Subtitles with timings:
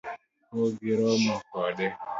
[0.49, 1.87] Pok giromo kode